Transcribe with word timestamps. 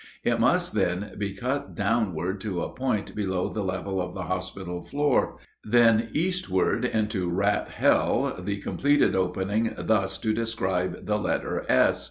It 0.23 0.39
must 0.39 0.73
then 0.73 1.13
be 1.19 1.35
cut 1.35 1.75
downward 1.75 2.41
to 2.41 2.63
a 2.63 2.73
point 2.73 3.13
below 3.13 3.49
the 3.49 3.63
level 3.63 4.01
of 4.01 4.15
the 4.15 4.23
hospital 4.23 4.81
floor, 4.81 5.37
then 5.63 6.09
eastward 6.13 6.85
into 6.85 7.29
Rat 7.29 7.67
Hell, 7.69 8.35
the 8.39 8.57
completed 8.61 9.15
opening 9.15 9.75
thus 9.77 10.17
to 10.21 10.33
describe 10.33 11.05
the 11.05 11.19
letter 11.19 11.67
"S." 11.69 11.99